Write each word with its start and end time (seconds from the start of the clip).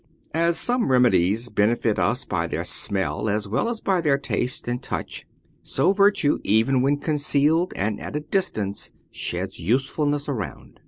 As 0.33 0.57
some 0.57 0.89
remedies 0.91 1.47
benefit 1.49 1.99
us 1.99 2.25
by 2.25 2.47
their 2.47 2.63
smell 2.65 3.29
as 3.29 3.47
well 3.47 3.69
as 3.69 3.81
by 3.81 3.97
their 4.01 4.13
their 4.13 4.17
taste 4.17 4.67
and 4.67 4.81
touch, 4.81 5.27
so 5.61 5.93
virtue 5.93 6.39
even 6.43 6.81
when 6.81 6.97
concealed 6.97 7.71
and 7.75 7.99
at 7.99 8.15
a 8.15 8.21
distance 8.21 8.91
sheds 9.11 9.59
usefulness 9.59 10.27
around. 10.27 10.79